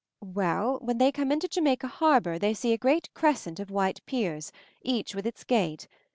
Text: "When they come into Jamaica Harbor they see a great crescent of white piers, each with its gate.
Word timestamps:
"When 0.19 0.97
they 0.97 1.11
come 1.11 1.31
into 1.31 1.47
Jamaica 1.47 1.85
Harbor 1.85 2.39
they 2.39 2.55
see 2.55 2.73
a 2.73 2.77
great 2.79 3.13
crescent 3.13 3.59
of 3.59 3.69
white 3.69 4.03
piers, 4.07 4.51
each 4.81 5.13
with 5.13 5.27
its 5.27 5.43
gate. 5.43 5.87